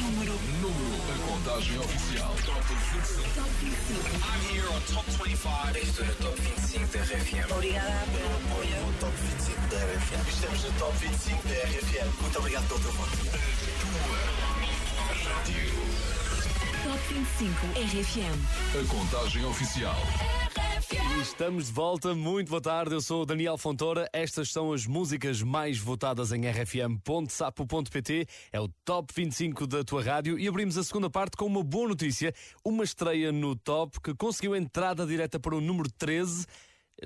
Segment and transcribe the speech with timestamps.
[0.00, 0.32] Número,
[0.62, 0.96] número.
[1.12, 2.34] A contagem oficial.
[2.46, 3.22] Top 25.
[3.34, 4.06] Top 25.
[4.24, 5.78] I'm here on Top 25.
[5.78, 7.52] Estou no Top 25 da RFM.
[7.52, 8.06] Obrigada
[9.00, 10.28] Top 25 da RFM.
[10.28, 12.08] Estamos no Top 25 da RFM.
[12.22, 12.68] Muito obrigado.
[12.68, 12.80] Top
[17.10, 18.36] 25 RFM.
[18.74, 20.45] A contagem oficial.
[21.20, 22.94] Estamos de volta, muito boa tarde.
[22.94, 24.08] Eu sou o Daniel Fontoura.
[24.12, 28.26] Estas são as músicas mais votadas em rfm.sapo.pt.
[28.52, 30.38] É o Top 25 da tua rádio.
[30.38, 34.54] E abrimos a segunda parte com uma boa notícia: uma estreia no Top que conseguiu
[34.54, 36.46] entrada direta para o número 13.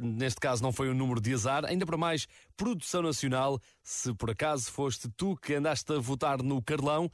[0.01, 3.61] Neste caso não foi um número de azar, ainda para mais produção nacional.
[3.83, 7.11] Se por acaso foste tu que andaste a votar no Carlão,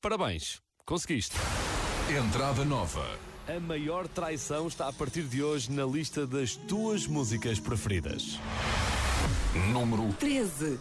[0.00, 1.36] parabéns, conseguiste.
[2.08, 3.23] Entrada nova.
[3.46, 8.40] A maior traição está a partir de hoje na lista das tuas músicas preferidas.
[9.70, 10.80] Número 13.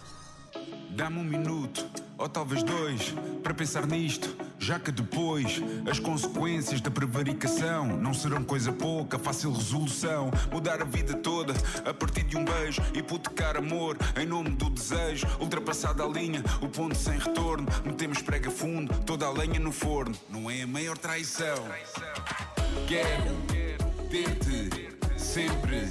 [0.95, 1.85] Dá-me um minuto,
[2.19, 4.35] ou talvez dois, para pensar nisto.
[4.59, 5.59] Já que depois
[5.89, 10.29] as consequências da prevaricação não serão coisa pouca, fácil resolução.
[10.51, 15.25] Mudar a vida toda a partir de um beijo, hipotecar amor em nome do desejo.
[15.39, 17.67] Ultrapassada a linha, o ponto sem retorno.
[17.83, 20.15] Metemos prega fundo, toda a lenha no forno.
[20.29, 21.57] Não é a maior traição.
[22.87, 23.35] Quero
[24.09, 25.89] ter-te sempre.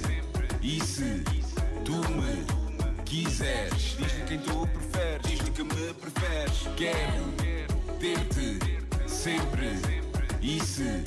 [0.61, 1.23] E se
[1.83, 2.62] tu me
[3.13, 6.67] quiseres, diz-lhe quem tu preferes, diz-lhe que me preferes.
[6.75, 7.31] Quero
[7.99, 8.57] ter-te
[9.07, 9.69] sempre.
[10.41, 11.03] E se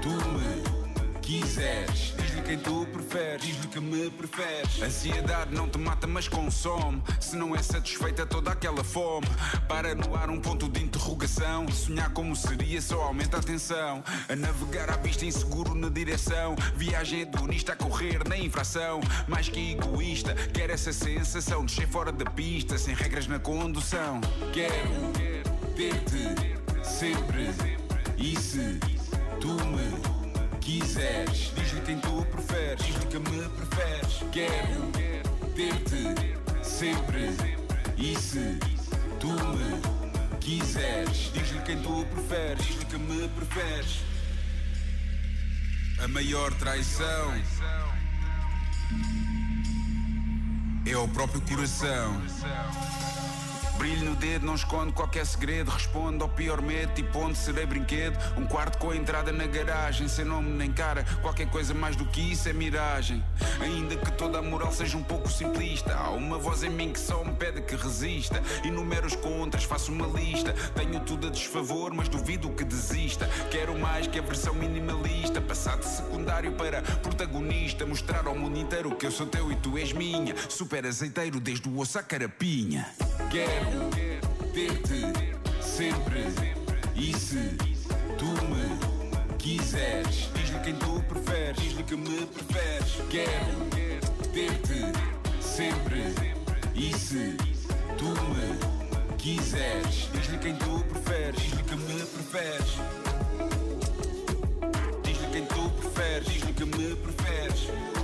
[0.00, 4.82] tu me quiseres, diz-lhe quem tu preferes, diz-lhe que me preferes.
[4.82, 7.02] Ansiedade não te mata, mas consome.
[7.20, 9.26] Se não é satisfeita toda aquela fome,
[9.68, 11.68] para no ar um ponto de interrogação.
[11.70, 14.02] Sonhar como seria só aumenta a tensão.
[14.28, 16.54] A navegar à vista inseguro na direção.
[16.76, 19.00] Viagem hedonista a correr na infração.
[19.26, 24.20] Mais que egoísta, quer essa sensação de ser fora da pista, sem regras na condução.
[24.52, 25.12] Quero
[25.74, 27.50] ter-te sempre.
[28.16, 28.78] E se
[29.40, 30.19] tu me
[30.70, 34.24] quiseres, diz-lhe quem tu preferes, diz-lhe que me preferes.
[34.30, 34.92] Quero
[35.56, 37.30] ter-te sempre.
[37.96, 38.58] E se
[39.18, 44.00] tu me quiseres, diz-lhe quem tu preferes, diz-lhe que me preferes.
[46.04, 47.34] A maior traição
[50.86, 52.22] é o próprio coração.
[53.80, 55.70] Brilho no dedo, não esconde qualquer segredo.
[55.70, 58.14] Responde ao pior medo, tipo onde serei brinquedo.
[58.36, 61.02] Um quarto com a entrada na garagem, sem nome nem cara.
[61.22, 63.24] Qualquer coisa mais do que isso é miragem.
[63.58, 67.00] Ainda que toda a moral seja um pouco simplista, há uma voz em mim que
[67.00, 68.42] só me pede que resista.
[68.62, 70.52] Enumero os contras, faço uma lista.
[70.74, 73.26] Tenho tudo a desfavor, mas duvido que desista.
[73.50, 75.40] Quero mais que a versão minimalista.
[75.40, 77.86] Passar de secundário para protagonista.
[77.86, 80.34] Mostrar ao mundo inteiro que eu sou teu e tu és minha.
[80.50, 82.86] Super azeiteiro desde o osso à carapinha.
[83.30, 83.69] Quero
[84.52, 85.00] ter-te
[85.62, 86.26] sempre.
[86.94, 87.56] E se
[88.18, 93.00] tu me quiseres, diz-lhe quem tu preferes, diz-lhe que me preferes.
[93.10, 93.66] Quero
[94.32, 94.80] ter-te
[95.40, 96.14] sempre.
[96.74, 97.36] E se
[97.96, 102.78] tu me quiseres, diz-lhe quem tu preferes, diz-lhe que me preferes.
[105.04, 107.99] Diz-lhe quem tu preferes, diz-lhe que me preferes.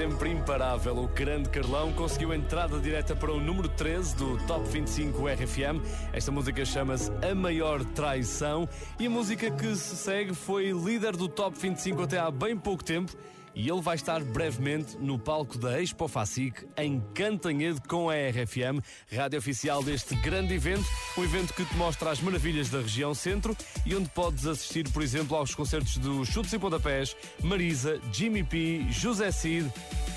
[0.00, 5.28] Sempre imparável, o grande Carlão conseguiu entrada direta para o número 13 do Top 25
[5.28, 5.78] RFM.
[6.10, 8.66] Esta música chama-se A Maior Traição
[8.98, 12.82] e a música que se segue foi líder do Top 25 até há bem pouco
[12.82, 13.12] tempo
[13.54, 18.80] e ele vai estar brevemente no palco da Expo Facic em Cantanhede com a RFM,
[19.12, 20.84] rádio oficial deste grande evento,
[21.16, 25.02] um evento que te mostra as maravilhas da região centro e onde podes assistir, por
[25.02, 29.70] exemplo, aos concertos dos Chutes e Pontapés, Marisa, Jimmy P, José Cid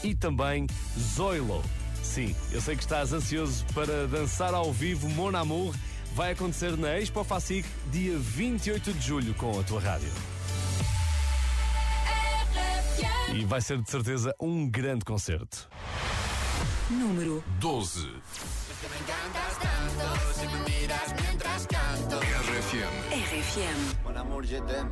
[0.03, 1.63] e também Zoilo.
[2.01, 5.74] Sim, eu sei que estás ansioso para dançar ao vivo Mon Amour.
[6.13, 10.32] Vai acontecer na Expo Facic, dia 28 de julho, com a tua rádio.
[13.34, 15.69] E vai ser de certeza um grande concerto.
[16.90, 18.22] Número 12.
[22.51, 22.94] RFM.
[23.12, 24.18] RFM.
[24.18, 24.92] Amour, je t'aime.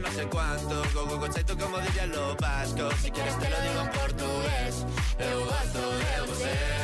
[0.00, 3.80] no sé cuánto, go go go como dirían los vascos, si quieres te lo digo
[3.80, 4.86] en portugués,
[5.18, 6.80] eu gosto de você.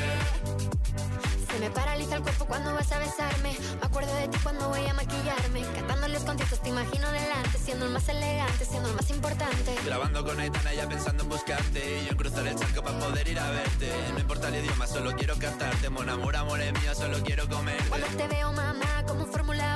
[1.57, 3.57] Se me paraliza el cuerpo cuando vas a besarme.
[3.81, 5.63] Me acuerdo de ti cuando voy a maquillarme.
[5.75, 7.57] Cantando los conciertos te imagino delante.
[7.57, 9.75] Siendo el más elegante, siendo el más importante.
[9.87, 12.03] Grabando con Aitana ya pensando en buscarte.
[12.03, 13.91] Y yo en cruzar el charco para poder ir a verte.
[14.13, 15.89] No importa el idioma, solo quiero cantarte.
[15.89, 17.83] Mon amor, amor es mío, solo quiero comer.
[17.89, 19.76] Cuando te veo, mamá, como Fórmula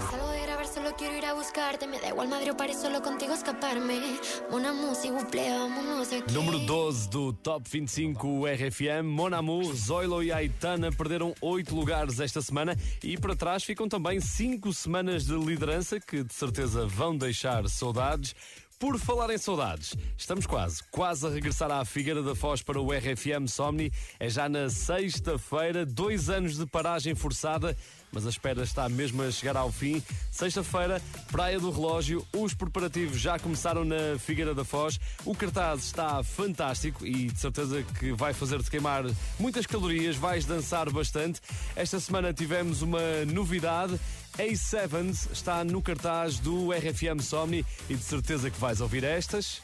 [0.00, 1.86] salgo de grabar, solo quiero ir a buscarte.
[1.86, 4.18] Me da igual Madrid o París, solo contigo escaparme.
[4.50, 6.32] Una música, buple, vámonos de aquí.
[6.32, 12.40] Número 12 do Top 25 RFM, Mon Amour, Zoilo e Aitana perderam 8 lugares esta
[12.40, 17.68] semana e para trás ficam também 5 semanas de liderança que de certeza vão deixar
[17.68, 18.34] saudades.
[18.78, 22.92] Por falar em saudades, estamos quase, quase a regressar à Figueira da Foz para o
[22.92, 23.92] RFM Somni.
[24.20, 27.76] É já na sexta-feira, dois anos de paragem forçada,
[28.12, 30.00] mas a espera está mesmo a chegar ao fim.
[30.30, 31.02] Sexta-feira,
[31.32, 35.00] Praia do Relógio, os preparativos já começaram na Figueira da Foz.
[35.24, 39.02] O cartaz está fantástico e de certeza que vai fazer-te queimar
[39.40, 41.40] muitas calorias, vais dançar bastante.
[41.74, 43.98] Esta semana tivemos uma novidade.
[44.38, 49.60] A7 está no cartaz do RFM Somni e de certeza que vais ouvir estas.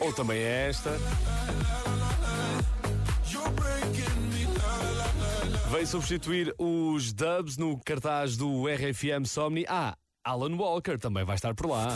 [0.00, 0.90] Ou também é esta.
[5.70, 9.64] Veio substituir os dubs no cartaz do RFM Somni.
[9.66, 11.88] Ah, Alan Walker também vai estar por lá.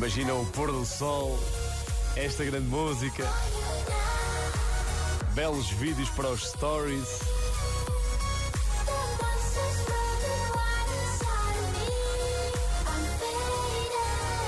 [0.00, 1.38] Imagina o pôr do sol,
[2.16, 3.22] esta grande música,
[5.34, 7.20] belos vídeos para os stories.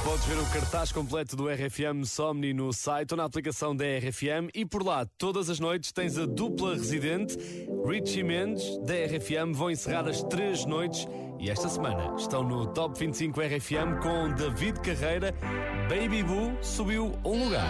[0.02, 4.48] Podes ver o cartaz completo do RFM Somni no site ou na aplicação da RFM
[4.54, 7.36] e por lá, todas as noites, tens a dupla residente,
[7.86, 11.06] Richie Mendes, da RFM, vão encerrar as três noites
[11.42, 15.34] e esta semana estão no Top 25 RFM com David Carreira.
[15.88, 17.68] Baby Boo subiu um lugar.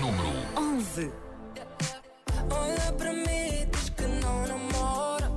[0.00, 1.12] Número 11.
[2.50, 5.30] Olha pra mim, diz que não namora.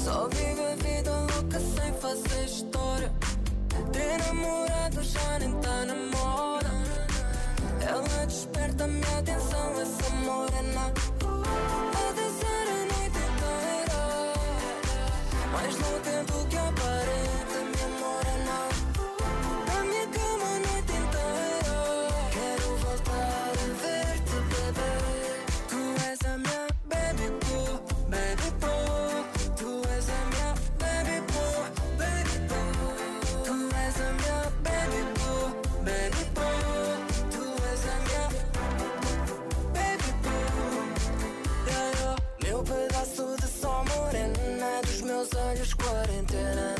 [0.00, 3.12] Só vive a vida louca sem fazer história.
[3.92, 6.70] Ter namorado já nem tá na moda.
[7.86, 11.11] Ela desperta minha atenção, essa morena.
[46.32, 46.71] Quarentena no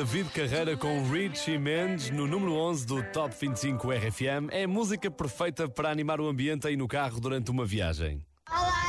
[0.00, 4.48] David Carreira com Richie Mendes no número 11 do Top 25 RFM.
[4.50, 8.24] É a música perfeita para animar o ambiente aí no carro durante uma viagem.
[8.50, 8.82] Olá,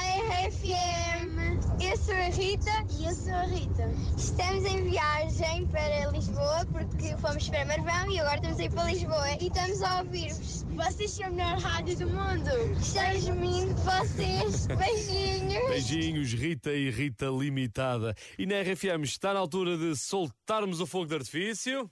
[0.45, 1.59] RFM!
[1.83, 3.89] Eu sou a Rita e eu sou a Rita.
[4.17, 8.83] Estamos em viagem para Lisboa porque fomos para Marvão e agora estamos a ir para
[8.83, 10.65] Lisboa e estamos a ouvir-vos.
[10.71, 12.49] Vocês são a melhor rádio do mundo!
[12.79, 14.67] Estamos muito de vocês!
[14.77, 15.69] Beijinhos!
[15.69, 18.13] Beijinhos, Rita e Rita Limitada.
[18.37, 21.89] E na RFM está na altura de soltarmos o fogo de artifício.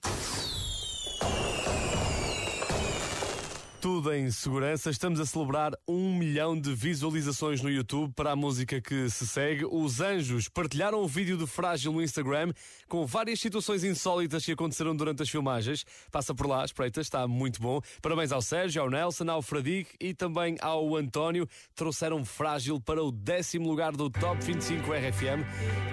[3.80, 4.90] Tudo em segurança.
[4.90, 9.64] Estamos a celebrar um milhão de visualizações no YouTube para a música que se segue.
[9.64, 12.52] Os Anjos partilharam um vídeo de Frágil no Instagram
[12.86, 15.86] com várias situações insólitas que aconteceram durante as filmagens.
[16.12, 17.80] Passa por lá, espreita, está muito bom.
[18.02, 21.48] Parabéns ao Sérgio, ao Nelson, ao Fradique e também ao António.
[21.74, 25.42] Trouxeram Frágil para o décimo lugar do Top 25 RFM.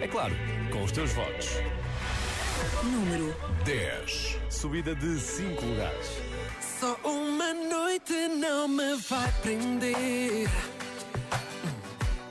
[0.01, 0.36] É claro,
[0.74, 1.51] com os teus votos.
[2.84, 4.39] Número 10.
[4.50, 6.26] Subida de 5 lugares.
[6.79, 10.48] Só uma noite não me vai prender.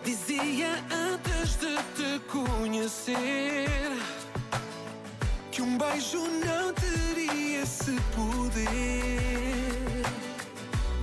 [0.05, 3.91] Dizia antes de te conhecer
[5.51, 9.17] que um beijo não teria esse poder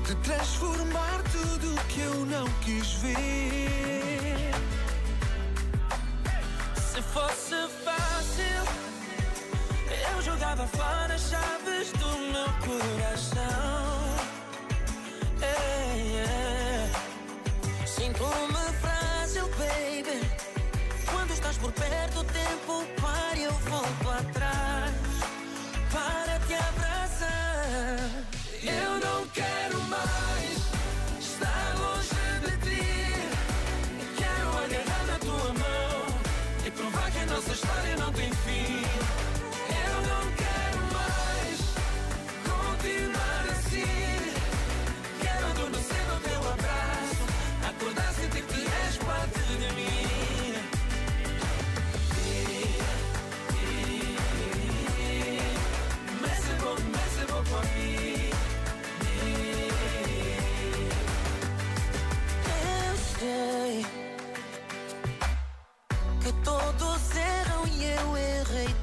[0.08, 4.54] de transformar tudo que eu não quis ver.
[6.78, 7.56] Se fosse
[10.54, 13.40] jogava fora as chaves do meu coração.
[15.42, 17.88] Ei, ei.
[17.88, 20.22] Sinto-me frágil, baby.
[21.10, 24.92] Quando estás por perto, o tempo para eu volto atrás
[25.92, 26.93] para te abraçar.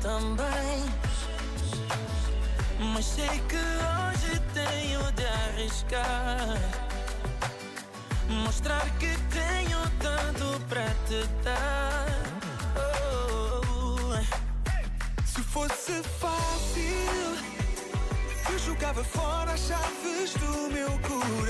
[0.00, 0.84] Também.
[2.78, 6.58] Mas sei que hoje tenho de arriscar.
[8.28, 12.06] Mostrar que tenho tanto para te dar.
[12.76, 14.14] Oh.
[15.26, 17.38] Se fosse fácil,
[18.50, 21.49] eu jogava fora as chaves do meu coração.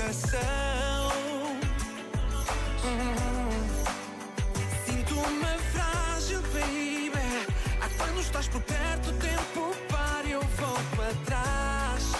[8.51, 12.11] Por perto, o tempo para eu volto atrás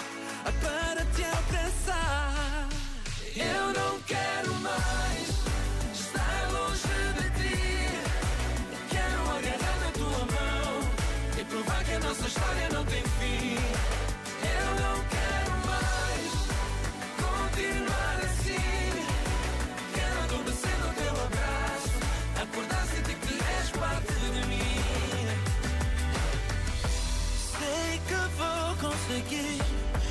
[0.44, 2.68] ah, para te abraçar.
[3.36, 5.28] Eu não quero mais
[5.92, 7.88] estar longe de ti.
[8.90, 10.90] Quero agarrar na tua mão
[11.38, 13.11] e provar que a nossa história não tem fim.
[29.12, 29.58] seguir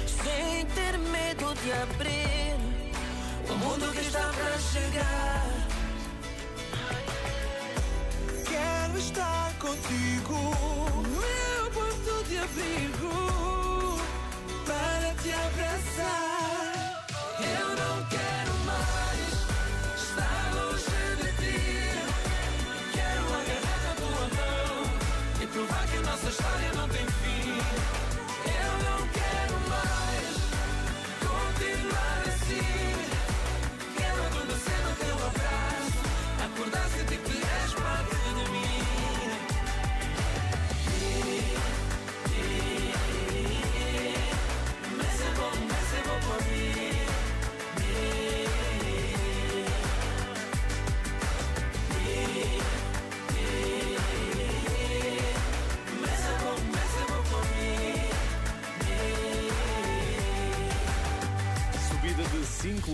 [0.05, 2.55] sem ter medo de abrir
[3.49, 5.45] o mundo que está para chegar.
[8.47, 10.37] Quero estar contigo,
[11.19, 13.99] meu porto de abrigo
[14.67, 17.05] para te abraçar.
[17.39, 19.31] Eu não quero mais
[20.03, 21.59] estar longe de ti.
[22.93, 24.75] Quero agarrar a tua mão
[25.41, 27.10] e provar que nossa história não tem
[36.61, 38.81] acordar, sentir tipo que és parte de mim.
[44.97, 47.00] Mas é bom, mas é bom para mim.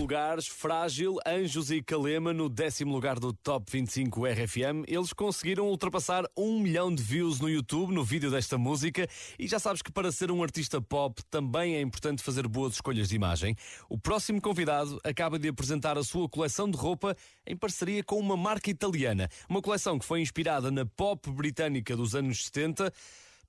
[0.08, 4.84] Lugares, Frágil, Anjos e Calema no décimo lugar do Top 25 RFM.
[4.86, 9.06] Eles conseguiram ultrapassar um milhão de views no YouTube no vídeo desta música
[9.38, 13.10] e já sabes que para ser um artista pop também é importante fazer boas escolhas
[13.10, 13.54] de imagem.
[13.90, 17.14] O próximo convidado acaba de apresentar a sua coleção de roupa
[17.46, 19.28] em parceria com uma marca italiana.
[19.48, 22.90] Uma coleção que foi inspirada na pop britânica dos anos 70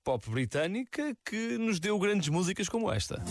[0.03, 3.23] pop britânica que nos deu grandes músicas como esta.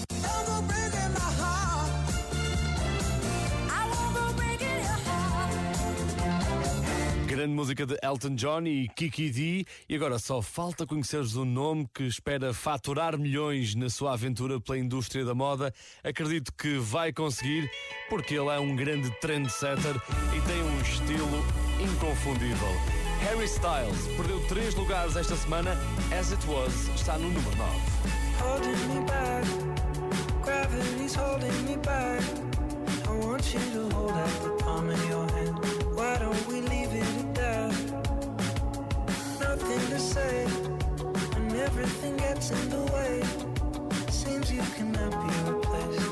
[7.38, 9.64] Grande música de Elton John e Kiki D.
[9.88, 14.76] E agora só falta conheceres um nome que espera faturar milhões na sua aventura pela
[14.76, 15.72] indústria da moda.
[16.02, 17.70] Acredito que vai conseguir,
[18.08, 19.94] porque ele é um grande trendsetter
[20.36, 21.46] e tem um estilo
[21.80, 22.68] inconfundível.
[23.20, 25.76] Harry Styles perdeu três lugares esta semana.
[26.18, 27.80] As It Was está no número 9.
[28.40, 29.46] Holding me back,
[30.42, 32.20] gravity's holding me back.
[33.06, 35.56] I want you to hold out the palm of your hand.
[35.94, 37.07] Why don't we leave it?
[39.78, 40.44] Nothing to say,
[41.36, 43.22] and everything gets in the way.
[44.10, 46.07] Seems you cannot be replaced,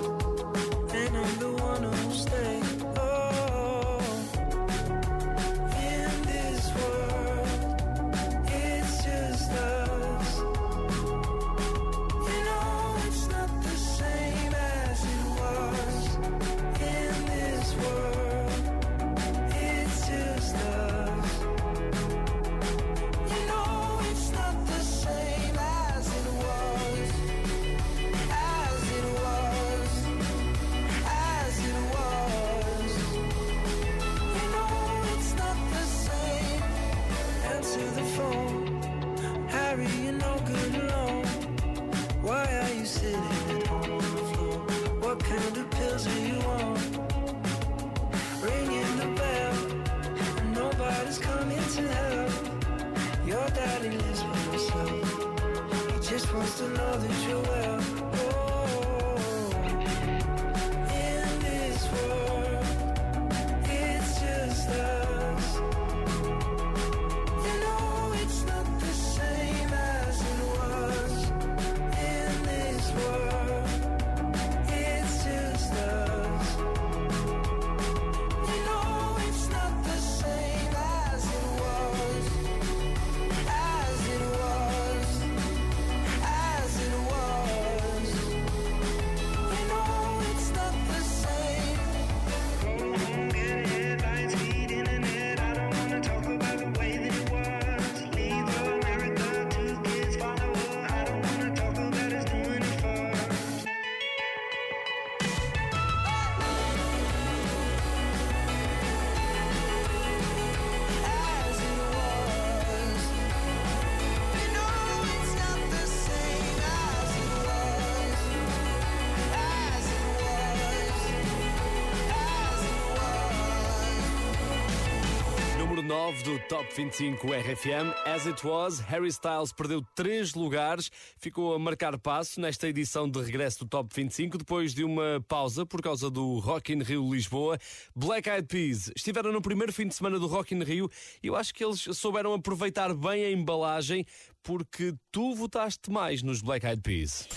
[126.27, 127.95] do Top 25 RFM.
[128.05, 133.23] As It Was, Harry Styles perdeu três lugares, ficou a marcar passo nesta edição de
[133.23, 137.57] regresso do Top 25, depois de uma pausa por causa do Rock in Rio Lisboa.
[137.95, 140.91] Black Eyed Peas estiveram no primeiro fim de semana do Rock in Rio
[141.23, 144.05] e eu acho que eles souberam aproveitar bem a embalagem
[144.43, 147.29] porque tu votaste mais nos Black Eyed Peas.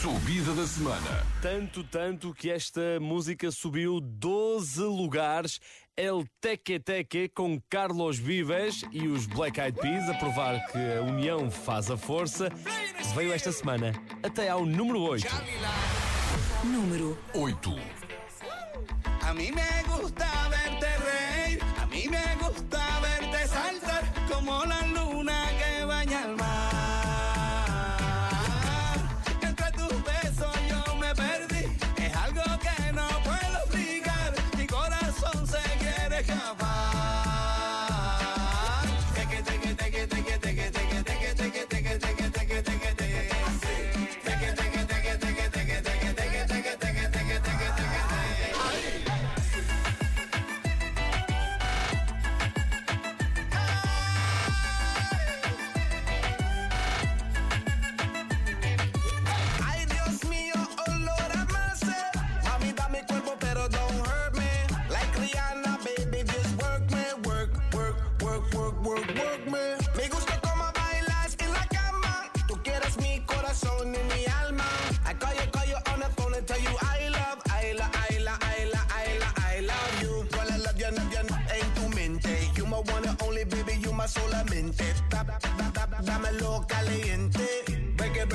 [0.00, 1.26] Subida da semana.
[1.40, 5.60] Tanto, tanto que esta música subiu 12 lugares.
[5.98, 11.00] El Teque Teque com Carlos Vives e os Black Eyed Peas a provar que a
[11.00, 12.50] união faz a força.
[13.14, 15.26] Veio esta semana até ao número 8.
[16.64, 17.70] Número 8.
[19.22, 25.05] A mim me gusta verte reír, a mim me gusta verte saltar como la luna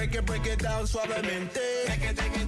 [0.01, 2.40] Break it, break it, down suavemente.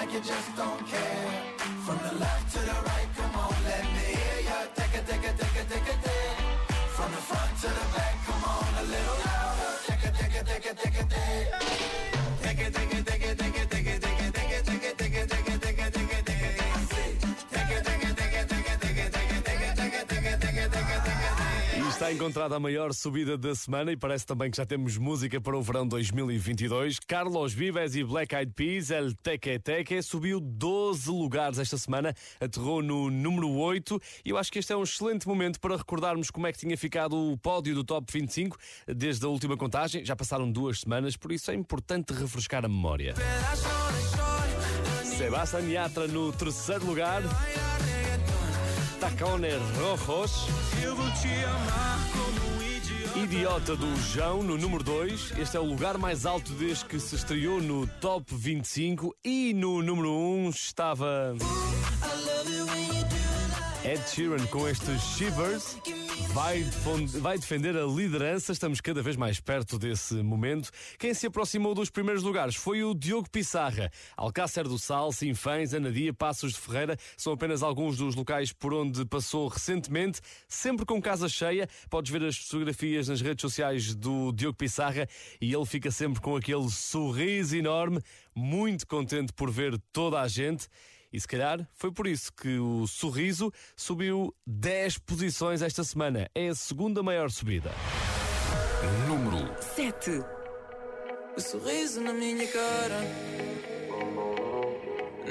[0.00, 1.42] Like you just don't care.
[1.84, 2.47] From the left
[22.08, 25.56] está encontrada a maior subida da semana e parece também que já temos música para
[25.56, 27.00] o verão 2022.
[27.00, 32.80] Carlos Vives e Black Eyed Peas, El Teque Teque, subiu 12 lugares esta semana, aterrou
[32.80, 36.46] no número 8 e eu acho que este é um excelente momento para recordarmos como
[36.46, 40.02] é que tinha ficado o pódio do Top 25 desde a última contagem.
[40.02, 43.14] Já passaram duas semanas, por isso é importante refrescar a memória.
[45.18, 47.22] Sebastián Yatra no terceiro lugar.
[49.08, 50.46] Tacones Rojos.
[53.16, 55.38] Idiota do João no número 2.
[55.38, 59.14] Este é o lugar mais alto desde que se estreou no Top 25.
[59.24, 61.34] E no número 1 um estava.
[63.84, 65.76] Ed Sheeran com estes Shivers.
[66.26, 66.62] Vai,
[67.20, 70.70] vai defender a liderança, estamos cada vez mais perto desse momento.
[70.98, 73.90] Quem se aproximou dos primeiros lugares foi o Diogo Pissarra.
[74.16, 79.04] Alcácer do Sal, Sinfãs, Anadia, Passos de Ferreira são apenas alguns dos locais por onde
[79.04, 81.68] passou recentemente, sempre com casa cheia.
[81.90, 85.08] Podes ver as fotografias nas redes sociais do Diogo Pissarra
[85.40, 88.00] e ele fica sempre com aquele sorriso enorme,
[88.34, 90.68] muito contente por ver toda a gente.
[91.12, 96.30] E se calhar foi por isso que o sorriso subiu 10 posições esta semana.
[96.34, 97.70] É a segunda maior subida.
[99.06, 100.22] Número 7.
[101.36, 103.00] O sorriso na minha cara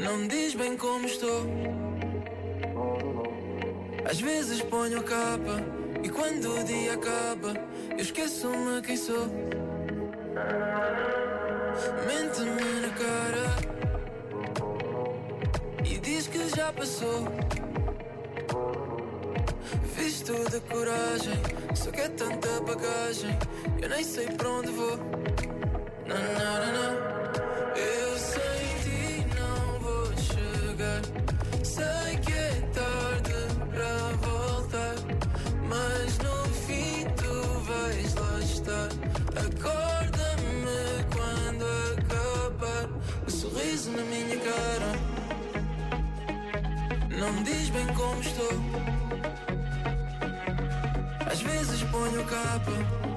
[0.02, 1.46] não me diz bem como estou.
[4.10, 5.64] Às vezes ponho a capa
[6.04, 7.54] e quando o dia acaba,
[7.92, 9.28] eu esqueço-me quem sou.
[12.08, 13.77] Mente-me na cara
[15.90, 17.26] e diz que já passou.
[19.96, 21.40] Visto de coragem,
[21.76, 23.38] só que é tanta bagagem,
[23.82, 24.98] eu nem sei para onde vou.
[26.06, 27.17] Não, não, não, não.
[47.18, 48.52] Não me diz bem como estou.
[51.32, 52.72] Às vezes ponho capa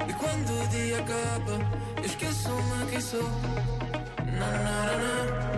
[0.09, 1.59] e quando o dia acaba,
[1.99, 3.23] eu esqueço-me quem sou.
[3.23, 5.50] Não, não, não, não.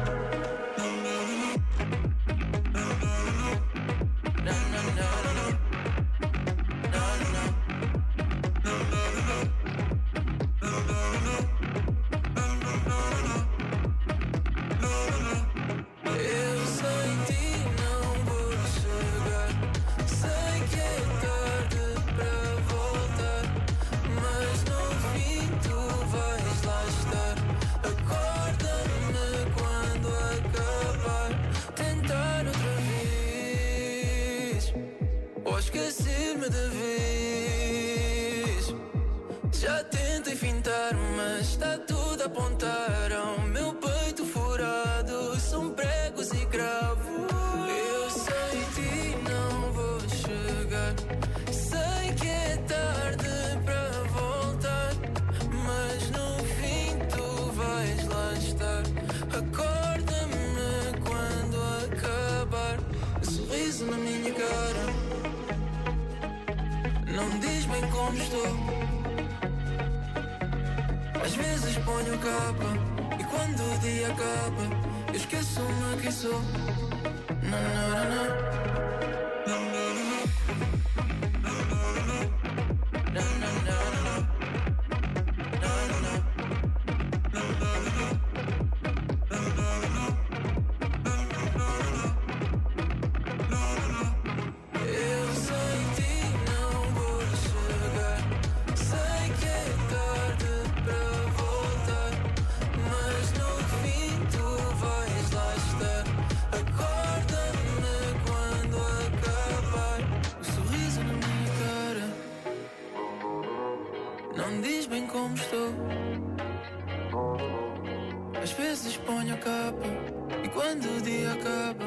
[120.73, 121.85] Quando o dia acaba.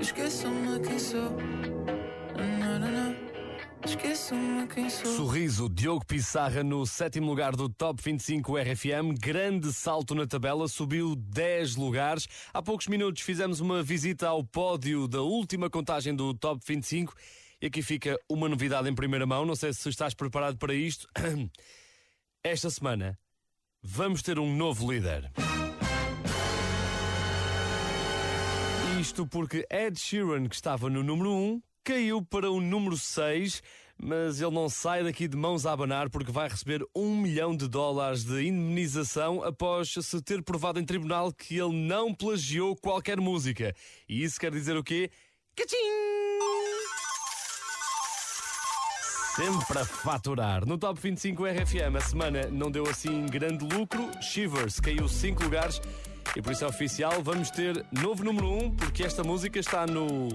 [0.00, 1.38] Esqueço-me quem sou.
[5.14, 9.14] Sorriso, Diogo Pissarra no sétimo lugar do Top 25 RFM.
[9.20, 12.26] Grande salto na tabela, subiu 10 lugares.
[12.52, 17.14] Há poucos minutos fizemos uma visita ao pódio da última contagem do Top 25.
[17.62, 19.46] E aqui fica uma novidade em primeira mão.
[19.46, 21.06] Não sei se estás preparado para isto.
[22.42, 23.16] Esta semana
[23.80, 25.30] vamos ter um novo líder.
[29.04, 33.62] Isto porque Ed Sheeran, que estava no número 1, caiu para o número 6,
[34.02, 37.68] mas ele não sai daqui de mãos a abanar porque vai receber um milhão de
[37.68, 43.74] dólares de indemnização após se ter provado em tribunal que ele não plagiou qualquer música.
[44.08, 45.10] E isso quer dizer o quê?
[45.54, 45.76] Cachim!
[49.36, 50.66] Sempre a faturar.
[50.66, 54.10] No Top 25 RFM, a semana não deu assim grande lucro.
[54.22, 55.78] Shivers caiu 5 lugares
[56.36, 57.22] e por isso é oficial.
[57.22, 60.28] Vamos ter novo número 1, um, porque esta música está no.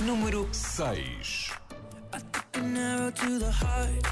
[0.00, 1.52] Número 6.
[2.56, 4.06] an arrow to the heart.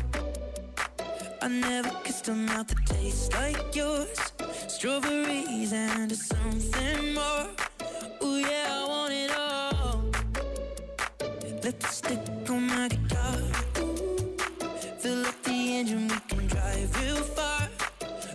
[1.42, 4.18] I never kissed a mouth that tastes like yours.
[4.68, 7.46] Strawberries and something more.
[8.22, 10.04] Ooh, yeah, I want it all.
[11.62, 13.38] Lipstick on my guitar.
[14.98, 17.68] Fill up the engine, we can drive real far.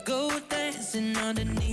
[0.06, 1.69] Go dancing underneath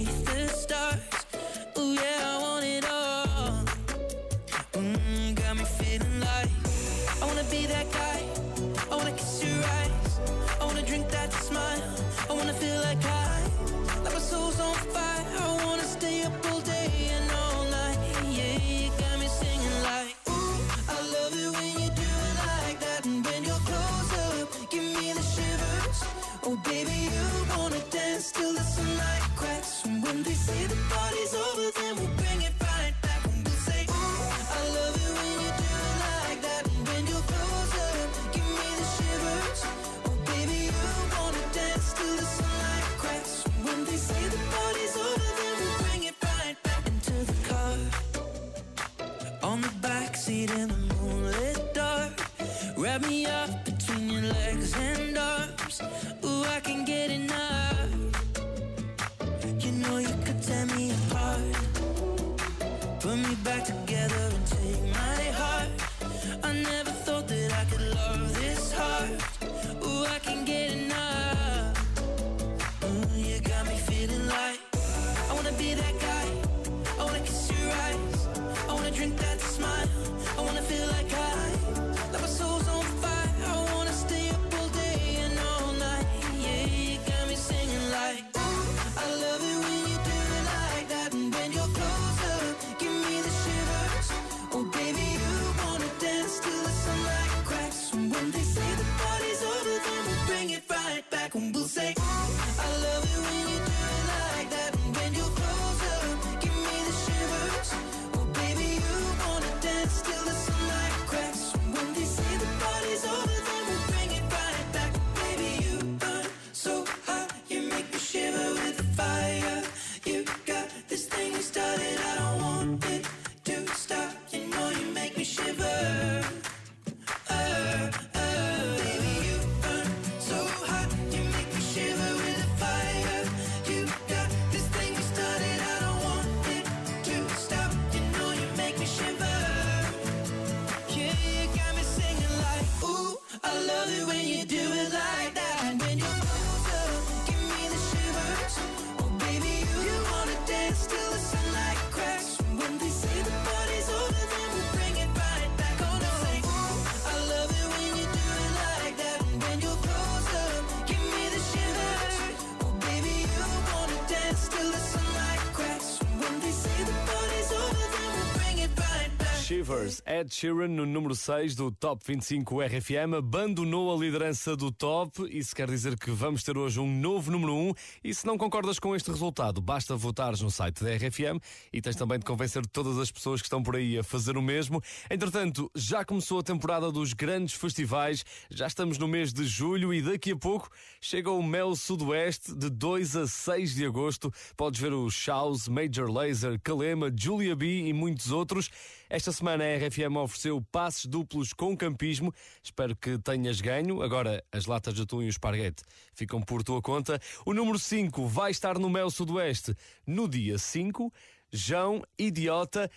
[169.57, 175.27] Shivers, Ed Sheeran no número 6 do Top 25 RFM abandonou a liderança do top.
[175.31, 177.73] Isso quer dizer que vamos ter hoje um novo número 1.
[178.05, 181.40] E se não concordas com este resultado, basta votares no site da RFM
[181.73, 184.42] e tens também de convencer todas as pessoas que estão por aí a fazer o
[184.42, 184.83] mesmo.
[185.09, 190.03] Entretanto, já começou a temporada dos grandes festivais, já estamos no mês de julho e
[190.03, 190.69] daqui a pouco
[191.01, 194.31] chega o Mel Sudoeste de 2 a 6 de agosto.
[194.55, 198.71] Podes ver o Shouse, Major Laser, Kalema, Julia B e muitos outros.
[199.09, 202.35] Esta semana a RFM ofereceu passes duplos com campismo.
[202.62, 204.03] Espero que tenhas ganho.
[204.03, 207.21] Agora, as latas de atum e o esparguete ficam por tua conta.
[207.45, 209.75] O número 5 vai estar no Mel Sudoeste
[210.07, 211.12] no dia 5.
[211.53, 212.90] João Idiota.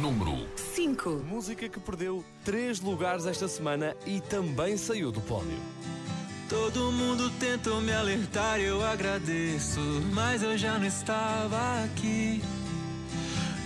[0.00, 1.10] Número 5.
[1.28, 5.58] Música que perdeu 3 lugares esta semana e também saiu do pódio.
[6.48, 9.80] Todo mundo tentou me alertar, eu agradeço,
[10.14, 12.40] mas eu já não estava aqui.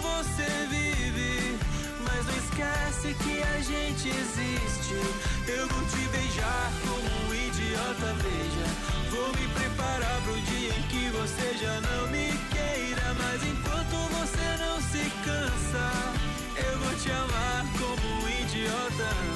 [0.00, 1.58] você vive.
[2.04, 4.94] Mas não esquece que a gente existe.
[5.48, 8.66] Eu vou te beijar como um idiota, veja.
[9.10, 13.14] Vou me preparar pro dia em que você já não me queira.
[13.18, 15.86] Mas enquanto você não se cansa,
[16.56, 19.35] eu vou te amar como um idiota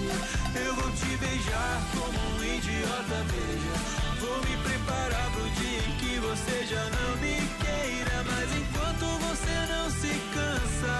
[0.00, 0.58] Existe.
[0.64, 3.74] Eu vou te beijar como um idiota, veja.
[4.20, 8.24] Vou me preparar pro dia em que você já não me queira.
[8.24, 10.96] Mas enquanto você não se cansa,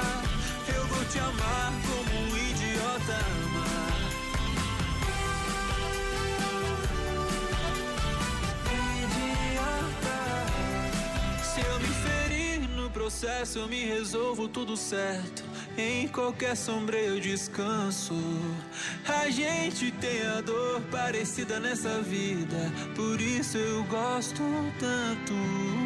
[0.74, 3.66] eu vou te amar como um idiota ama.
[11.42, 15.49] Se eu me ferir no processo, eu me resolvo tudo certo.
[15.80, 18.14] Em qualquer sombra eu descanso.
[19.08, 24.42] A gente tem a dor parecida nessa vida, por isso eu gosto
[24.78, 25.79] tanto.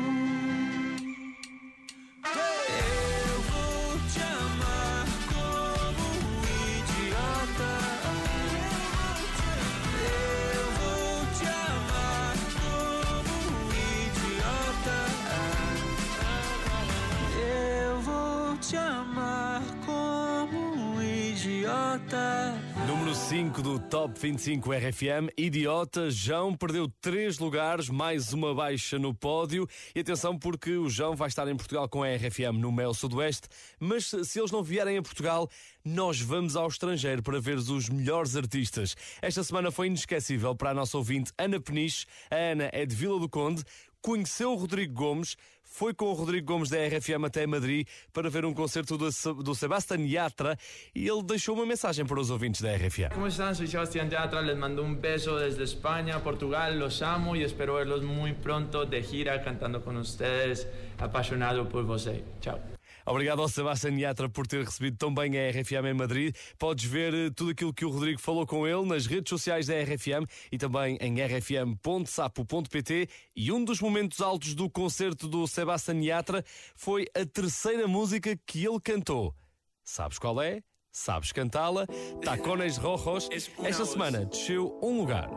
[23.34, 26.08] 5 do Top 25 RFM, Idiota.
[26.08, 29.68] João perdeu 3 lugares, mais uma baixa no pódio.
[29.92, 33.48] E atenção, porque o João vai estar em Portugal com a RFM no Mel Sudoeste.
[33.80, 35.50] Mas se eles não vierem a Portugal,
[35.84, 38.94] nós vamos ao estrangeiro para ver os melhores artistas.
[39.20, 42.06] Esta semana foi inesquecível para a nossa ouvinte Ana Peniche.
[42.30, 43.64] A Ana é de Vila do Conde.
[44.00, 45.36] Conheceu o Rodrigo Gomes,
[45.74, 49.08] foi com o Rodrigo Gomes da RFM até Madrid para ver um concerto do,
[49.42, 50.56] do Sebastián Yatra
[50.94, 53.12] e ele deixou uma mensagem para os ouvintes da RFM.
[53.12, 53.56] ¿Cómo están?
[53.56, 58.04] Soy Sebastián Yatra, les mando un beso desde España, Portugal, los amo y espero verlos
[58.04, 60.68] muy pronto de gira cantando con ustedes,
[60.98, 62.22] apasionado por você.
[62.40, 62.60] Chao.
[63.06, 66.34] Obrigado ao Sebastián Yatra por ter recebido tão bem a RFM em Madrid.
[66.58, 69.74] Podes ver eh, tudo aquilo que o Rodrigo falou com ele nas redes sociais da
[69.74, 73.08] RFM e também em rfm.sapo.pt.
[73.36, 76.44] E um dos momentos altos do concerto do Sebastián Yatra
[76.74, 79.34] foi a terceira música que ele cantou.
[79.82, 80.62] Sabes qual é?
[80.90, 81.86] Sabes cantá-la?
[82.24, 83.28] Tacones Rojos.
[83.30, 85.28] Esta semana desceu um lugar.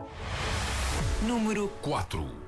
[1.26, 2.47] Número 4.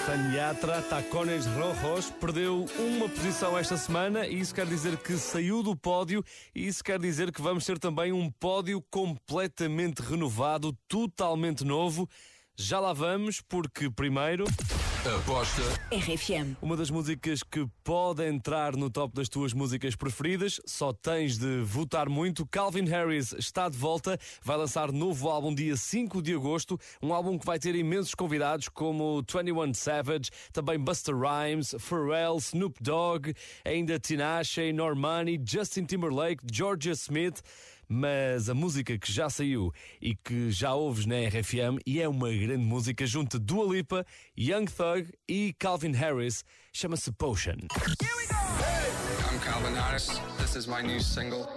[0.00, 5.62] Sebastián Yatra, Tacones Rojos, perdeu uma posição esta semana e isso quer dizer que saiu
[5.62, 6.24] do pódio
[6.54, 12.08] e isso quer dizer que vamos ter também um pódio completamente renovado, totalmente novo.
[12.56, 14.44] Já lá vamos, porque primeiro.
[15.08, 16.56] Aposta RFM.
[16.60, 21.62] Uma das músicas que pode entrar no top das tuas músicas preferidas, só tens de
[21.62, 22.44] votar muito.
[22.44, 27.38] Calvin Harris está de volta, vai lançar novo álbum dia 5 de agosto, um álbum
[27.38, 33.32] que vai ter imensos convidados como 21 Savage, também Buster Rhymes, Pharrell, Snoop Dogg,
[33.64, 37.40] ainda Tinashe, Normani, Justin Timberlake, Georgia Smith.
[37.92, 42.28] Mas a música que já saiu e que já ouves na RFM e é uma
[42.28, 44.06] grande música junto de Dua Lipa,
[44.38, 47.56] Young Thug e Calvin Harris, chama-se Potion.
[49.32, 50.08] I'm Calvin Harris.
[50.38, 51.48] This is my new single.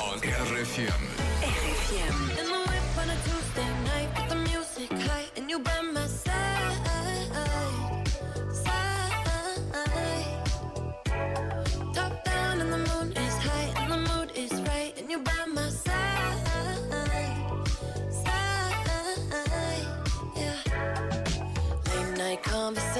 [0.00, 1.02] on RFM.
[2.38, 2.57] In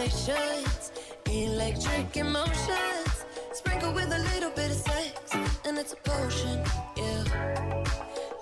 [0.09, 0.93] conversations,
[1.27, 5.35] electric emotions, sprinkle with a little bit of sex
[5.67, 6.63] and it's a potion.
[6.97, 7.85] Yeah.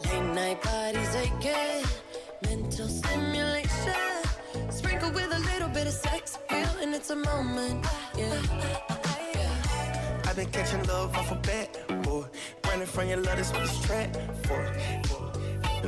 [0.05, 1.85] Late night bodies aching,
[2.45, 3.95] mental stimulation.
[4.71, 7.85] Sprinkle with a little bit of sex appeal, and it's a moment.
[8.17, 8.41] Yeah.
[10.25, 12.25] I've been catching love off a bat, boy.
[12.65, 14.15] Running from your love, that's what this track
[14.45, 15.36] for.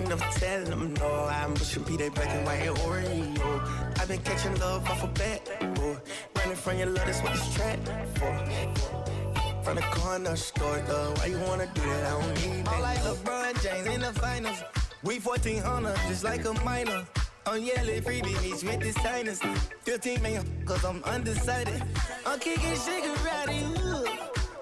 [0.07, 3.99] Never telling them no, I'm pushing be that black and white Oreo.
[4.01, 5.97] I've been catching love off a bat, boy.
[6.37, 7.79] Running from your love, that's what this track
[8.15, 9.65] for.
[9.65, 12.07] From the corner store, though, why you wanna do that?
[12.07, 12.75] I don't need that.
[12.75, 14.63] I'm like LeBron James in the finals.
[15.03, 17.07] We 1400, just like a minor.
[17.47, 19.41] I'm yelling freebie meets with this tinus.
[19.85, 21.83] 15 million, cause I'm undecided.
[22.25, 24.07] I'm kicking Shigarati, ooh.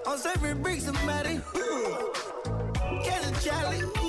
[0.05, 2.13] I'm serving bricks, somebody, ooh.
[3.03, 4.06] Catching Charlie, ooh.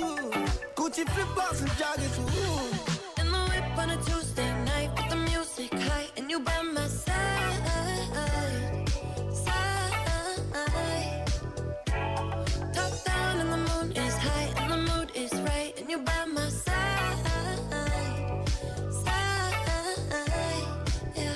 [0.89, 3.21] Gucci flip-flops and joggers, ooh.
[3.21, 6.87] In the whip on a Tuesday night with the music high and you by my
[6.87, 8.89] side,
[9.31, 11.27] side.
[12.73, 16.25] Top down and the moon is high and the mood is right and you by
[16.25, 17.17] my side,
[18.89, 19.93] side.
[21.15, 21.35] Yeah.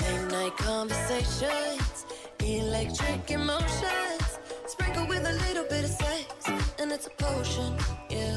[0.00, 2.06] Late night conversations,
[2.38, 7.76] electric emotions, sprinkle with a little bit of sex and it's a potion,
[8.10, 8.36] yeah.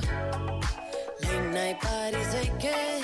[1.24, 3.04] Late night bodies aching,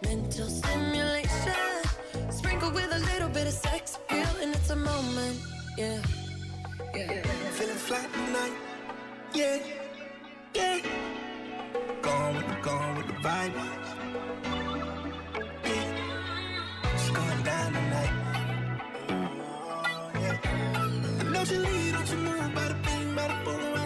[0.00, 1.82] mental stimulation,
[2.30, 5.40] sprinkle with a little bit of sex appeal, and it's a moment,
[5.76, 6.00] yeah.
[6.94, 7.20] Yeah.
[7.58, 8.52] Feeling flat tonight,
[9.34, 9.58] yeah,
[10.54, 10.78] yeah.
[12.02, 13.54] Gone with the, gone with the vibe.
[15.64, 16.94] Yeah.
[16.94, 18.14] It's going down tonight.
[20.22, 21.32] Yeah.
[21.32, 23.85] Don't you leave, don't you move, bada bing, bada boom, around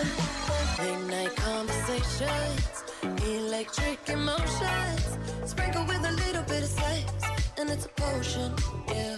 [0.00, 2.84] Late night conversations,
[3.26, 7.04] electric emotions, sprinkle with a little bit of sex,
[7.58, 8.54] and it's a potion,
[8.88, 9.16] yeah.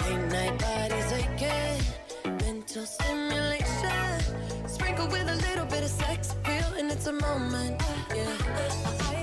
[0.00, 4.20] Late night bodies aching, mental stimulation,
[4.66, 7.80] sprinkle with a little bit of sex appeal, and it's a moment,
[8.16, 9.21] yeah.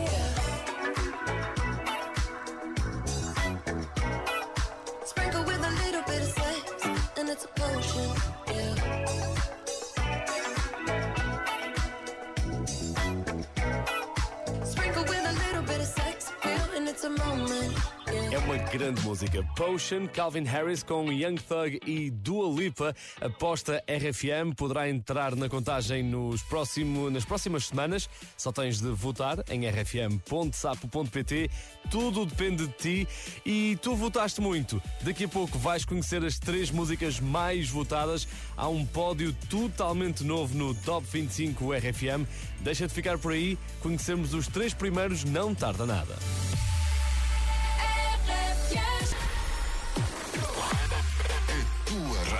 [18.69, 19.43] Grande música.
[19.55, 22.95] Potion, Calvin Harris com Young Thug e Dua Lipa.
[23.19, 28.07] Aposta RFM poderá entrar na contagem nos próximo, nas próximas semanas.
[28.37, 31.49] Só tens de votar em rfm.sapo.pt.
[31.89, 33.07] Tudo depende de ti
[33.43, 34.81] e tu votaste muito.
[35.01, 38.27] Daqui a pouco vais conhecer as três músicas mais votadas.
[38.55, 42.27] Há um pódio totalmente novo no Top 25 RFM.
[42.59, 46.15] Deixa de ficar por aí, conhecermos os três primeiros não tarda nada.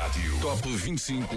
[0.10, 0.40] Rádio.
[0.42, 1.36] Top 25.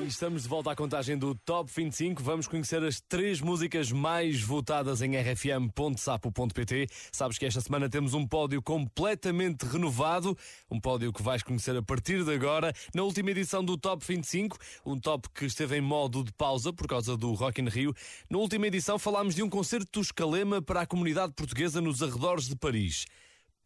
[0.00, 2.22] E estamos de volta à contagem do Top 25.
[2.22, 6.86] Vamos conhecer as três músicas mais votadas em rfm.sapo.pt.
[7.10, 10.36] Sabes que esta semana temos um pódio completamente renovado,
[10.70, 12.72] um pódio que vais conhecer a partir de agora.
[12.94, 14.56] Na última edição do Top 25,
[14.86, 17.94] um top que esteve em modo de pausa por causa do Rock in Rio.
[18.30, 22.48] Na última edição falámos de um concerto do Escalema para a comunidade portuguesa nos arredores
[22.48, 23.06] de Paris.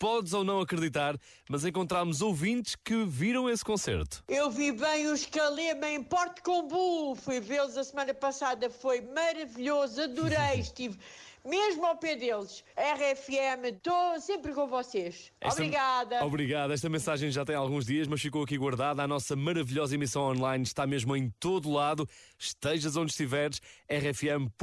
[0.02, 1.16] Podes ou não acreditar,
[1.48, 4.24] mas encontramos ouvintes que viram esse concerto.
[4.26, 7.14] Eu vi bem os Calema em Porto Combu.
[7.14, 10.98] Fui vê-los a semana passada, foi maravilhoso, adorei, estive
[11.44, 12.64] mesmo ao pé deles.
[12.76, 15.32] RFM, estou sempre com vocês.
[15.40, 16.24] Esta- Obrigada.
[16.24, 16.72] Obrigado.
[16.72, 19.02] Esta mensagem já tem alguns dias, mas ficou aqui guardada.
[19.02, 22.08] A nossa maravilhosa emissão online está mesmo em todo lado.
[22.38, 23.60] Estejas onde estiveres,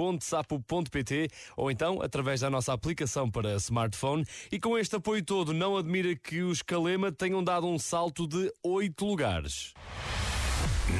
[0.09, 1.27] rfm.sapo.pt
[1.57, 4.25] ou então através da nossa aplicação para smartphone.
[4.51, 8.51] E com este apoio todo, não admira que os Calema tenham dado um salto de
[8.63, 9.73] oito lugares.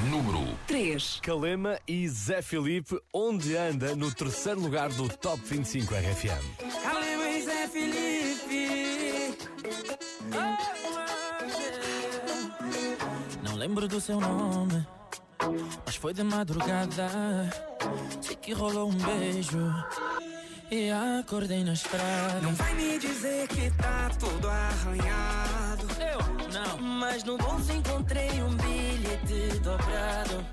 [0.10, 1.20] Número 3.
[1.24, 6.84] Calema e Zé Felipe, onde anda no terceiro lugar do Top 25 RFM.
[6.84, 9.38] Calema e Zé Felipe.
[13.44, 14.86] Não lembro do seu nome,
[15.84, 17.50] mas foi de madrugada.
[18.22, 19.74] Sei que rolou um beijo
[20.70, 22.42] e acordei na estrada.
[22.42, 25.88] Não vai me dizer que tá tudo arranhado.
[26.00, 26.20] Eu
[26.54, 28.99] não, mas no bolso encontrei um bilhete
[29.62, 30.46] dobrado.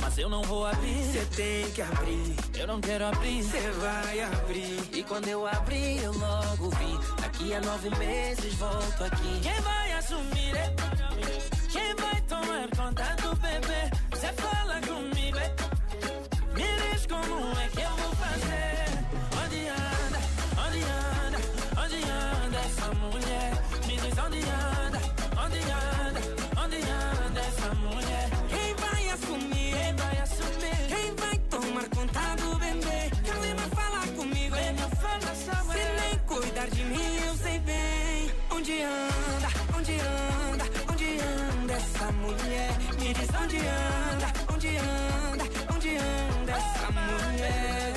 [0.00, 1.04] Mas eu não vou abrir.
[1.12, 2.36] Cê tem que abrir.
[2.58, 3.42] Eu não quero abrir.
[3.44, 4.80] Cê vai abrir.
[4.92, 6.98] E quando eu abri, eu logo vi.
[7.20, 9.40] Daqui a nove meses volto aqui.
[9.42, 10.56] Quem vai assumir?
[10.56, 10.74] é?
[11.70, 13.90] Quem vai tomar conta do bebê?
[14.10, 15.38] Você fala comigo?
[15.38, 15.54] é?
[16.54, 18.84] Me diz como é que eu vou fazer?
[19.42, 20.20] Onde anda?
[20.66, 21.38] Onde anda?
[21.82, 23.52] Onde anda essa mulher?
[23.86, 24.91] Me diz onde anda?
[38.84, 39.48] Anda?
[39.76, 40.64] Onde anda?
[40.90, 42.72] Onde anda essa mulher?
[42.98, 44.28] Me diz onde anda?
[44.52, 45.44] Onde anda?
[45.72, 47.94] Onde anda essa mulher?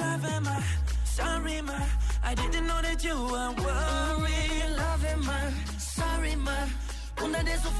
[0.00, 0.62] Love am I,
[1.04, 1.78] sorry ma,
[2.22, 4.76] I didn't know that you were worried.
[4.76, 6.66] Love am I, sorry ma,
[7.22, 7.70] una de su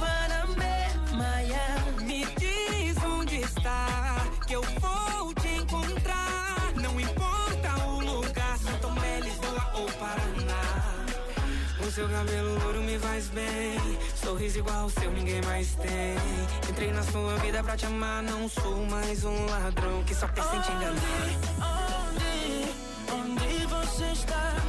[1.16, 1.66] Maya.
[2.06, 3.86] Me diz onde está,
[4.46, 5.99] que eu vou te encontrar.
[11.92, 13.76] Seu cabelo louro me faz bem.
[14.14, 16.16] Sorriso igual o seu, ninguém mais tem.
[16.70, 18.22] Entrei na sua vida pra te amar.
[18.22, 21.00] Não sou mais um ladrão que só pensa em te enganar.
[22.12, 24.59] Onde, onde você está?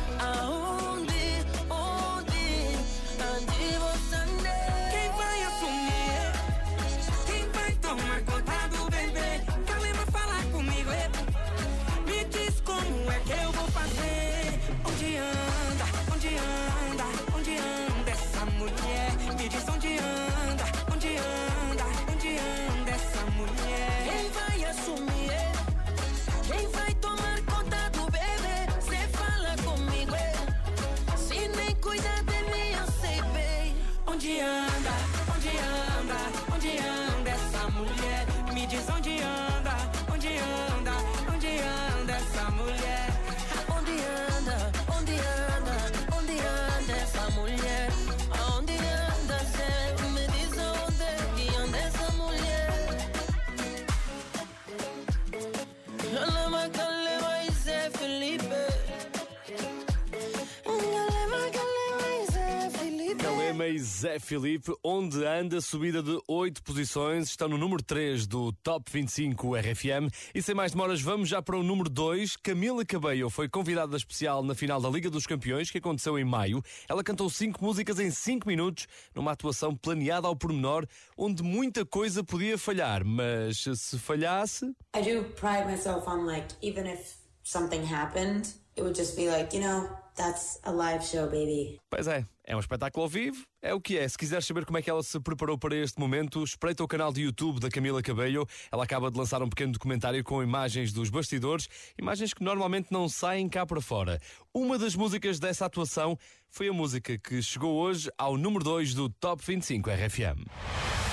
[64.32, 69.56] Zé Felipe, onde anda, subida de 8 posições, estão no número 3 do Top 25
[69.58, 70.10] RFM.
[70.34, 72.38] E sem mais demoras, vamos já para o número 2.
[72.38, 76.64] Camila Cabello foi convidada especial na final da Liga dos Campeões, que aconteceu em maio.
[76.88, 82.24] Ela cantou 5 músicas em 5 minutos, numa atuação planeada ao pormenor, onde muita coisa
[82.24, 84.66] podia falhar, mas se falhasse.
[84.96, 89.54] I do pride myself on, like, even if something happened, it would just be like,
[89.54, 91.80] you know, that's a live show, baby.
[91.90, 94.06] Pois é, é um espetáculo ao vivo, é o que é.
[94.06, 97.14] Se quiseres saber como é que ela se preparou para este momento, espreita o canal
[97.14, 98.46] de YouTube da Camila Cabello.
[98.70, 103.08] Ela acaba de lançar um pequeno documentário com imagens dos bastidores, imagens que normalmente não
[103.08, 104.20] saem cá para fora.
[104.54, 109.08] Uma das músicas dessa atuação foi a música que chegou hoje ao número 2 do
[109.10, 111.11] Top 25 RFM.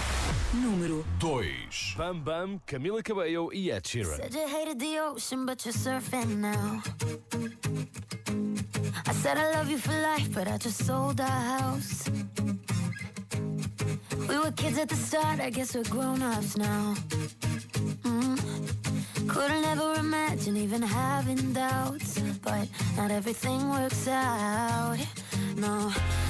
[0.55, 4.17] Número 2 Bam Bam, Camila Cabello e Ed Sheeran.
[4.17, 6.83] Said you hated the ocean, but you're surfing now.
[9.07, 12.09] I said I love you for life, but I just sold our house.
[14.27, 16.95] We were kids at the start, I guess we're grown ups now.
[18.05, 19.29] Mm.
[19.29, 24.97] Couldn't ever imagine even having doubts, but not everything works out.
[25.57, 25.93] No,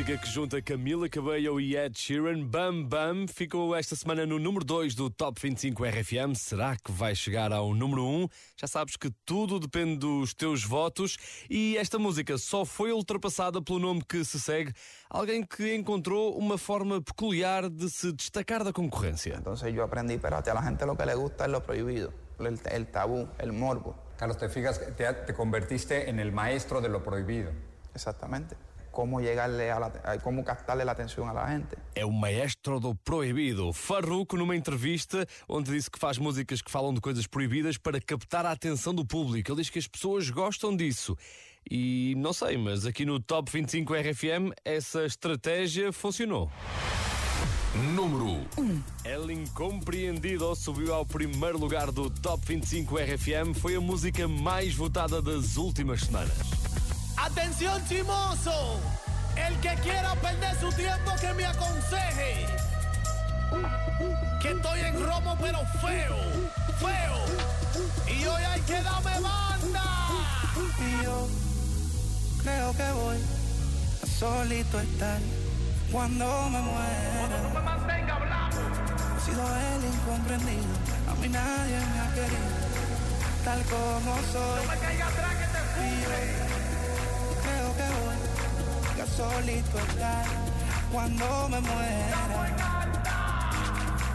[0.00, 4.64] música que junta Camila Cabello e Ed Sheeran, Bam Bam, ficou esta semana no número
[4.64, 6.34] 2 do Top 25 RFM.
[6.34, 8.28] Será que vai chegar ao número 1?
[8.56, 11.18] Já sabes que tudo depende dos teus votos
[11.50, 14.72] e esta música só foi ultrapassada pelo nome que se segue,
[15.10, 19.34] alguém que encontrou uma forma peculiar de se destacar da concorrência.
[19.36, 22.58] Entonces yo aprendí, pero a la gente lo que le gusta es lo prohibido, el,
[22.72, 23.96] el tabú, el morbo.
[24.16, 27.50] Carlos, te fijas, te, te convertiste en el maestro de lo prohibido.
[27.94, 28.69] Exactamente.
[29.00, 31.74] Cómo llegarle a la, a cómo captarle la atención a la gente.
[31.94, 33.72] É o maestro do proibido.
[33.72, 38.44] Farruko, numa entrevista, onde disse que faz músicas que falam de coisas proibidas para captar
[38.44, 39.50] a atenção do público.
[39.50, 41.16] Ele diz que as pessoas gostam disso.
[41.70, 46.50] E não sei, mas aqui no Top 25 RFM essa estratégia funcionou.
[47.94, 48.82] Número 1.
[49.04, 53.54] El Incompreendido subiu ao primeiro lugar do Top 25 RFM.
[53.58, 56.36] Foi a música mais votada das últimas semanas.
[57.22, 58.80] Atención chimoso,
[59.36, 62.46] el que quiera perder su tiempo que me aconseje.
[64.40, 66.16] Que estoy en romo pero feo,
[66.78, 67.18] feo.
[68.08, 69.84] Y hoy hay que darme banda.
[70.78, 71.28] Y yo
[72.42, 73.18] creo que voy
[74.02, 75.18] a solito estar
[75.92, 77.60] cuando me muera.
[79.16, 80.74] He sido el incomprendido,
[81.06, 82.48] a mí nadie me ha querido,
[83.44, 84.62] tal como soy.
[85.80, 86.59] Y yo
[87.50, 90.26] creo que voy a solito estar
[90.92, 92.20] cuando me muera.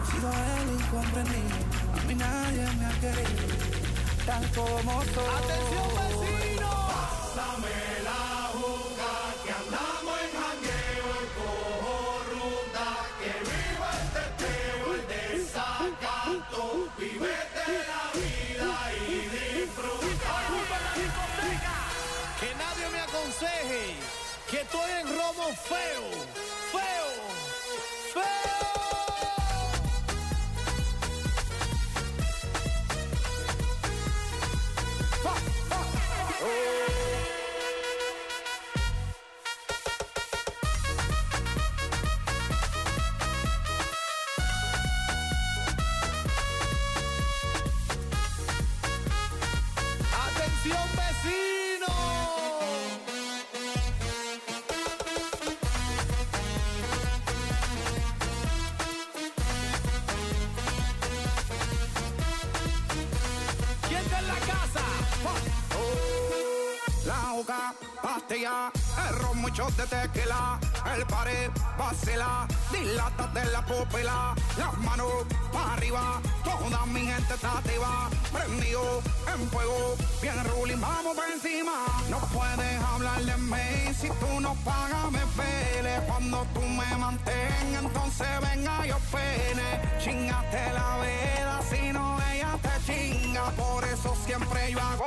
[0.02, 1.58] He sido el incomprendido,
[1.94, 3.46] a mí nadie me ha querido,
[4.24, 5.36] tal como soy.
[5.44, 6.15] Atención
[25.48, 26.45] en romo
[69.56, 70.58] muchos de tequila,
[70.94, 75.10] el pared, vacila, dilata de la pupila, las manos
[75.50, 79.00] para arriba, toda mi gente está activa, prendido
[79.32, 84.54] en fuego, bien ruling, vamos por encima, no puedes hablar de mí, si tú no
[84.56, 91.92] pagas me pele, cuando tú me mantengas, entonces venga yo pene, chingate la veda, si
[91.94, 95.05] no ella te chinga, por eso siempre yo hago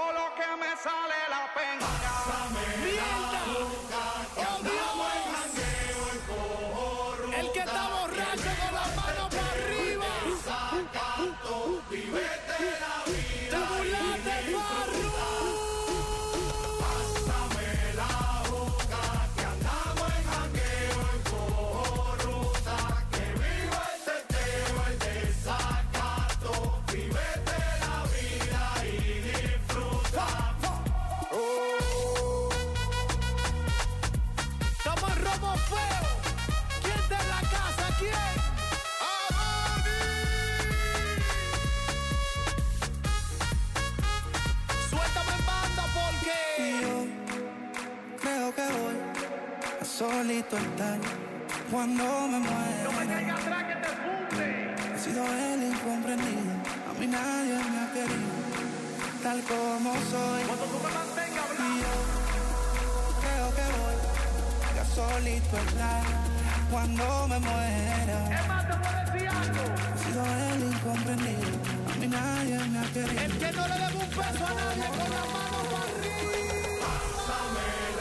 [50.19, 50.99] solito estar
[51.71, 52.83] cuando me muera.
[52.83, 54.47] No me caigas atrás que te funde.
[54.93, 56.51] He sido el incomprendido,
[56.89, 58.35] a mí nadie me ha querido,
[59.23, 60.41] tal como soy.
[60.43, 61.93] Cuando tú me mantengas Y yo
[63.23, 63.97] creo que voy
[64.81, 66.03] a solito estar
[66.69, 68.17] cuando me muera.
[68.39, 69.63] Es más, te voy a decir algo.
[69.93, 71.51] He sido el incomprendido,
[71.91, 73.21] a mí nadie me ha querido.
[73.21, 76.49] El que no le debe un peso a nadie con la mano para arriba.
[76.83, 77.98] Pásame